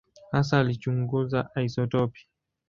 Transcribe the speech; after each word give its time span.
Hasa 0.33 0.57
alichunguza 0.59 1.39
isotopi. 1.67 2.21